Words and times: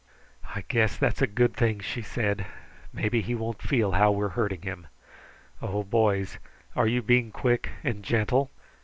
"I 0.55 0.63
guess 0.67 0.97
that's 0.97 1.21
a 1.21 1.27
good 1.27 1.53
thing," 1.55 1.79
she 1.79 2.01
said. 2.01 2.47
"Maybe 2.91 3.21
he 3.21 3.35
won't 3.35 3.61
feel 3.61 3.91
how 3.91 4.09
we 4.09 4.25
are 4.25 4.29
hurting 4.29 4.63
him. 4.63 4.87
Oh 5.61 5.83
boys, 5.83 6.39
are 6.75 6.87
you 6.87 7.03
being 7.03 7.29
quick 7.29 7.69
and 7.83 8.01
gentle?" 8.01 8.49